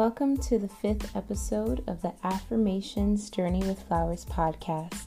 [0.00, 5.02] Welcome to the fifth episode of the Affirmations Journey with Flowerz podcast.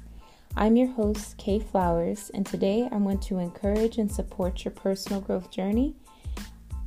[0.55, 5.19] I'm your host, Kay Flowerz, and today I want to encourage and support your personal
[5.19, 5.95] growth journey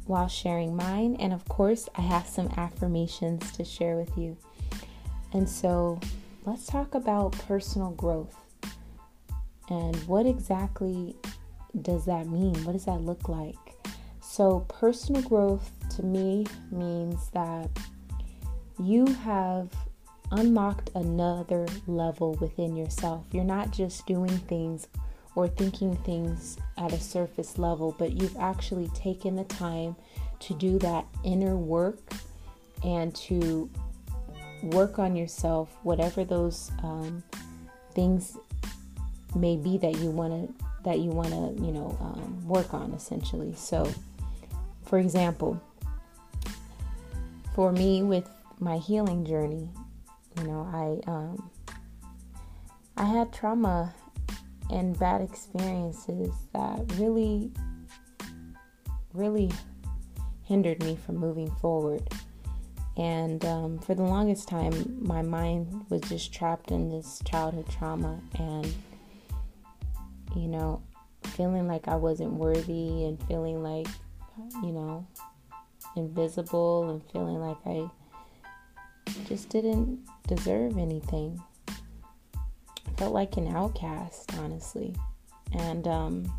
[0.04, 1.16] while sharing mine.
[1.18, 4.36] And of course, I have some affirmations to share with you.
[5.32, 5.98] And so
[6.44, 8.36] let's talk about personal growth
[9.68, 11.16] and what exactly
[11.82, 12.54] does that mean?
[12.62, 13.56] What does that look like?
[14.20, 17.70] So, personal growth to me means that
[18.78, 19.68] you have
[20.32, 23.24] unlocked another level within yourself.
[23.32, 24.88] You're not just doing things
[25.34, 29.96] or thinking things at a surface level, but you've actually taken the time
[30.40, 31.98] to do that inner work
[32.82, 33.70] and to
[34.62, 37.22] work on yourself, whatever those um,
[37.92, 38.36] things
[39.34, 42.92] may be that you want to that you want to you know um, work on
[42.92, 43.54] essentially.
[43.54, 43.90] So,
[44.84, 45.60] for example,
[47.54, 48.28] for me with
[48.60, 49.70] my healing journey.
[50.38, 51.50] You know, I um,
[52.96, 53.94] I had trauma
[54.70, 57.52] and bad experiences that really,
[59.12, 59.50] really
[60.44, 62.02] hindered me from moving forward.
[62.96, 68.18] And um, for the longest time, my mind was just trapped in this childhood trauma
[68.38, 68.74] and,
[70.34, 70.82] you know,
[71.22, 73.88] feeling like I wasn't worthy and feeling like,
[74.62, 75.06] you know,
[75.96, 77.90] invisible and feeling like I
[79.26, 81.40] just didn't deserve anything.
[82.96, 84.94] Felt like an outcast, honestly.
[85.52, 86.32] And um,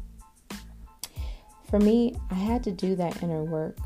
[1.69, 3.77] for me, I had to do that inner work.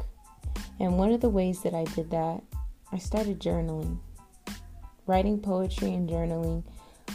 [0.79, 2.41] And one of the ways that I did that,
[2.91, 3.97] I started journaling.
[5.07, 6.63] Writing poetry and journaling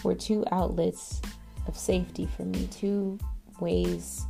[0.02, 1.22] were two outlets
[1.66, 3.18] of safety for me, two
[3.60, 4.26] ways,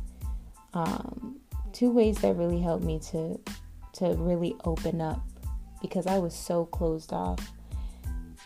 [0.73, 1.39] um,
[1.73, 3.39] two ways that really helped me to
[3.93, 5.21] to really open up
[5.81, 7.39] because I was so closed off.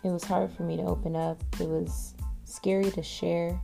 [0.03, 1.42] It was hard for me to open up.
[1.59, 2.16] It was
[2.46, 3.59] scary to share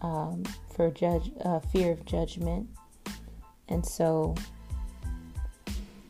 [0.00, 0.44] um,
[0.74, 2.68] for judge uh, fear of judgment,
[3.68, 4.34] and so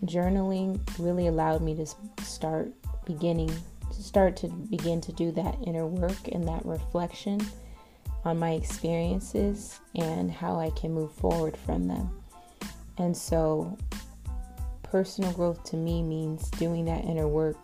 [0.04, 1.86] journaling really allowed me to
[2.24, 2.72] start
[3.04, 3.50] beginning
[3.90, 7.40] to start to begin to do that inner work and that reflection
[8.24, 12.10] on my experiences and how I can move forward from them.
[12.98, 13.76] And so
[14.92, 17.56] personal growth to me means doing that inner work,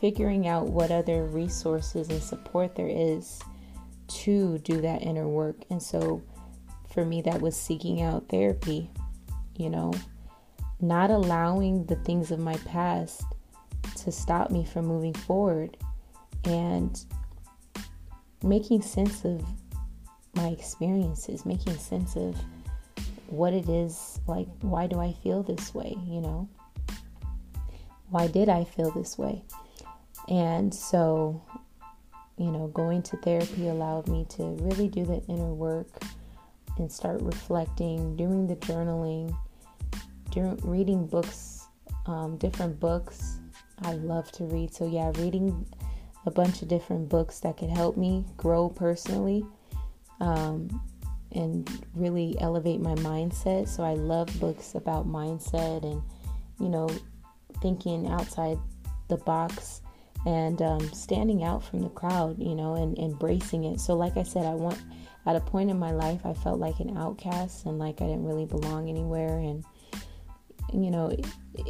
[0.00, 3.38] figuring out what other resources and support there is
[4.08, 5.54] to do that inner work.
[5.70, 6.20] And so
[6.92, 8.90] for me, that was seeking out therapy,
[9.56, 9.94] you know,
[10.80, 13.22] not allowing the things of my past
[13.98, 15.76] to stop me from moving forward
[16.42, 17.04] and
[18.42, 19.44] making sense of
[20.34, 22.36] my experiences, making sense of
[23.28, 26.48] what it is like why do I feel this way, you know?
[28.10, 29.42] Why did I feel this way?
[30.28, 31.42] And so,
[32.38, 35.88] you know, going to therapy allowed me to really do the inner work
[36.78, 39.36] and start reflecting, doing the journaling,
[40.30, 41.66] doing, reading books,
[42.06, 43.38] um, different books.
[43.82, 44.72] I love to read.
[44.74, 45.66] So, yeah, reading
[46.26, 49.44] a bunch of different books that could help me grow personally.
[50.20, 50.82] Um,
[51.32, 53.68] and really elevate my mindset.
[53.68, 56.02] So I love books about mindset and,
[56.58, 56.88] you know,
[57.60, 58.58] thinking outside
[59.08, 59.82] the box
[60.26, 63.80] and um, standing out from the crowd, you know, and embracing it.
[63.80, 64.78] So, like I said, I want,
[65.26, 68.24] at a point in my life, I felt like an outcast and like I didn't
[68.24, 69.38] really belong anywhere.
[69.38, 69.64] And,
[70.72, 71.14] you know,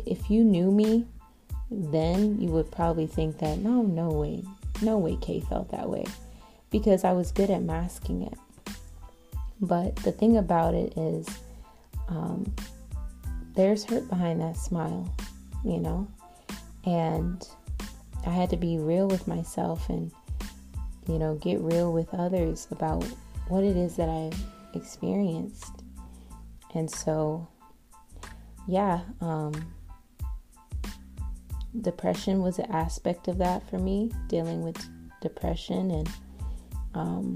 [0.06, 1.06] if you knew me
[1.70, 4.42] then, you would probably think that, no, no way,
[4.80, 6.04] no way Kay felt that way
[6.70, 8.34] because I was good at masking it.
[9.60, 11.26] But the thing about it is,
[12.08, 12.54] um,
[13.54, 15.12] there's hurt behind that smile,
[15.64, 16.06] you know?
[16.84, 17.46] And
[18.26, 20.12] I had to be real with myself and,
[21.08, 23.04] you know, get real with others about
[23.48, 24.38] what it is that I've
[24.74, 25.82] experienced.
[26.74, 27.48] And so,
[28.68, 29.52] yeah, um,
[31.80, 34.78] depression was an aspect of that for me, dealing with
[35.20, 36.10] depression and,
[36.94, 37.34] um,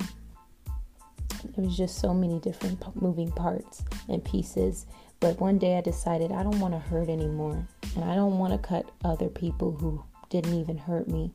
[1.54, 4.86] there was just so many different moving parts and pieces.
[5.20, 7.66] But one day I decided I don't want to hurt anymore.
[7.94, 11.30] And I don't want to cut other people who didn't even hurt me.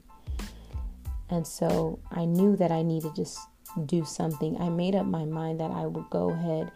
[1.30, 3.40] And so I knew that I needed to just
[3.86, 4.60] do something.
[4.60, 6.72] I made up my mind that I would go ahead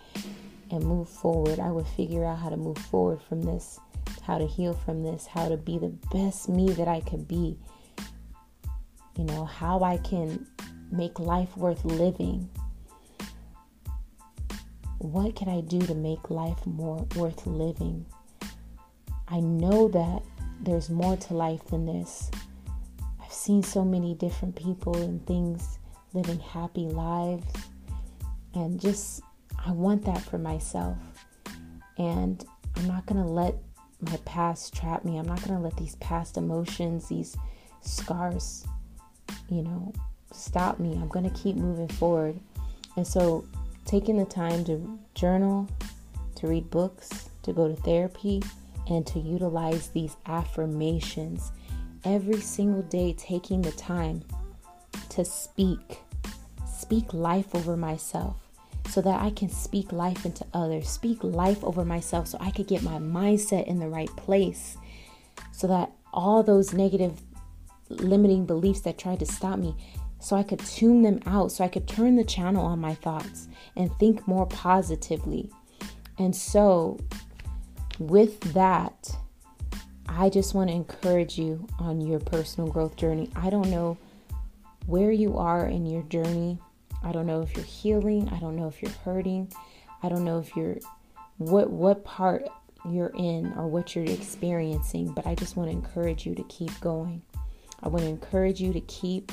[0.69, 1.59] and move forward.
[1.59, 3.79] I would figure out how to move forward from this,
[4.21, 7.57] how to heal from this, how to be the best me that I could be.
[9.17, 10.47] You know, how I can
[10.91, 12.49] make life worth living
[15.01, 18.05] what can I do to make life more worth living?
[19.27, 20.21] I know that
[20.59, 22.29] there's more to life than this.
[23.19, 25.79] I've seen so many different people and things
[26.13, 27.51] living happy lives.
[28.53, 29.21] And just,
[29.65, 30.97] I want that for myself.
[31.97, 32.45] And
[32.75, 33.55] I'm not going to let
[34.01, 35.17] my past trap me.
[35.17, 37.35] I'm not going to let these past emotions, these
[37.81, 38.67] scars,
[39.49, 39.93] you know,
[40.31, 40.93] stop me.
[40.93, 42.39] I'm going to keep moving forward.
[42.97, 43.45] And so,
[43.91, 45.67] taking the time to journal,
[46.33, 48.41] to read books, to go to therapy,
[48.87, 51.51] and to utilize these affirmations.
[52.05, 54.23] Every single day, taking the time
[55.09, 55.99] to speak,
[56.73, 58.37] speak life over myself
[58.87, 62.67] so that I can speak life into others, speak life over myself so I could
[62.67, 64.77] get my mindset in the right place
[65.51, 67.19] so that all those negative
[67.89, 69.75] limiting beliefs that tried to stop me
[70.21, 73.47] so I could tune them out so I could turn the channel on my thoughts
[73.75, 75.49] and think more positively.
[76.17, 76.99] And so
[77.99, 79.15] with that,
[80.07, 83.29] I just want to encourage you on your personal growth journey.
[83.35, 83.97] I don't know
[84.85, 86.59] where you are in your journey.
[87.03, 88.29] I don't know if you're healing.
[88.29, 89.51] I don't know if you're hurting.
[90.03, 90.77] I don't know if you're
[91.37, 92.47] what what part
[92.89, 96.77] you're in or what you're experiencing, but I just want to encourage you to keep
[96.79, 97.21] going.
[97.81, 99.31] I want to encourage you to keep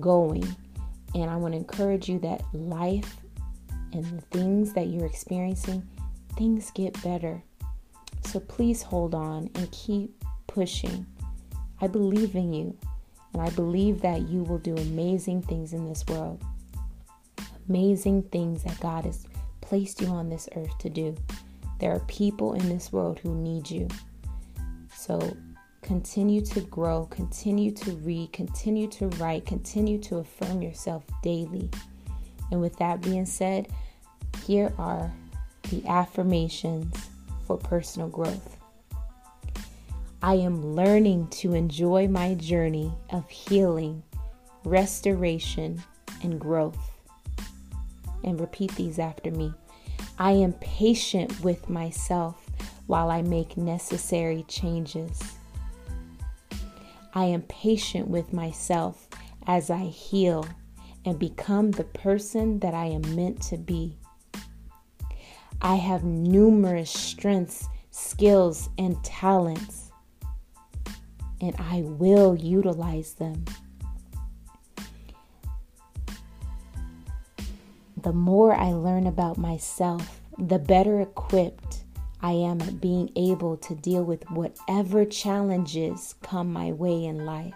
[0.00, 0.44] going.
[1.14, 3.16] And I want to encourage you that life
[3.92, 5.86] and the things that you're experiencing,
[6.36, 7.42] things get better.
[8.24, 11.06] So please hold on and keep pushing.
[11.80, 12.76] I believe in you,
[13.32, 16.42] and I believe that you will do amazing things in this world
[17.68, 19.26] amazing things that God has
[19.60, 21.16] placed you on this earth to do.
[21.80, 23.88] There are people in this world who need you.
[24.94, 25.36] So
[25.84, 31.70] continue to grow, continue to read, continue to write, continue to affirm yourself daily.
[32.50, 33.68] And with that being said,
[34.46, 35.12] here are
[35.70, 36.96] the affirmations
[37.46, 38.56] for personal growth.
[40.22, 44.02] I am learning to enjoy my journey of healing,
[44.64, 45.82] restoration,
[46.22, 46.78] and growth
[48.24, 49.52] and repeat these after me.
[50.18, 52.42] I am patient with myself
[52.86, 55.20] while I make necessary changes.
[57.14, 59.08] I am patient with myself
[59.46, 60.46] as I heal
[61.04, 63.96] and become the person that I am meant to be.
[65.62, 69.90] I have numerous strengths, skills, and talents,
[71.40, 73.44] and I will utilize them.
[78.04, 81.83] the more I learn about myself, the better equipped
[82.24, 87.52] I am at being able to deal with whatever challenges come my way in life.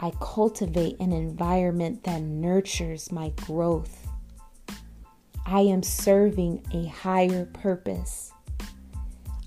[0.00, 4.08] I cultivate an environment that nurtures my growth.
[5.44, 8.32] I am serving a higher purpose.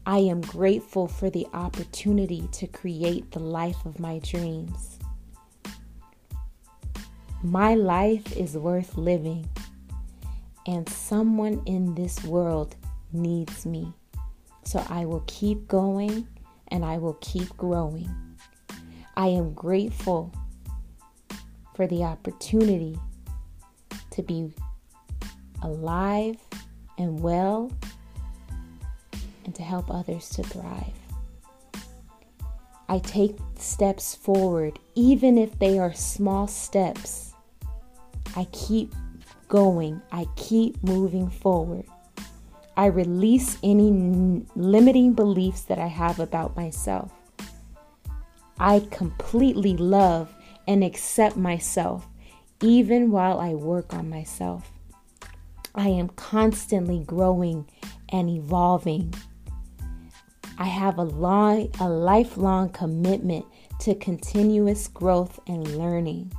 [0.05, 4.99] I am grateful for the opportunity to create the life of my dreams.
[7.41, 9.49] My life is worth living,
[10.67, 12.75] and someone in this world
[13.11, 13.93] needs me.
[14.63, 16.27] So I will keep going
[16.67, 18.09] and I will keep growing.
[19.17, 20.33] I am grateful
[21.75, 22.97] for the opportunity
[24.11, 24.53] to be
[25.63, 26.37] alive
[26.97, 27.71] and well
[29.45, 30.93] and to help others to thrive.
[32.87, 37.31] I take steps forward, even if they are small steps
[38.35, 38.93] I keep
[39.51, 41.85] going, I keep moving forward.
[42.77, 47.11] I release any n- limiting beliefs that I have about myself.
[48.57, 50.33] I completely love
[50.67, 52.07] and accept myself
[52.61, 54.71] even while I work on myself.
[55.75, 57.69] I am constantly growing
[58.09, 59.13] and evolving.
[60.57, 63.45] I have a long a lifelong commitment
[63.81, 66.31] to continuous growth and learning.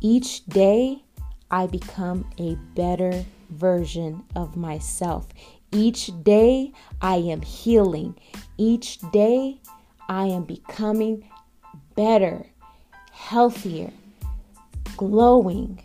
[0.00, 1.05] Each day,
[1.50, 5.28] I become a better version of myself.
[5.72, 8.16] Each day, I am healing.
[8.58, 9.60] Each day,
[10.08, 11.28] I am becoming
[11.94, 12.46] better,
[13.12, 13.90] healthier,
[14.96, 15.82] glowing,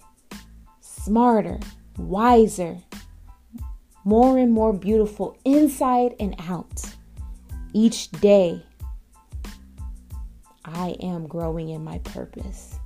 [0.81, 1.59] smarter,
[1.97, 2.77] wiser,
[4.03, 6.83] more and more beautiful inside and out.
[7.73, 8.63] Each day,
[10.65, 12.80] I am growing in my purpose.